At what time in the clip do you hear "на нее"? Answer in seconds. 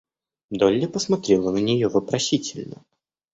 1.51-1.87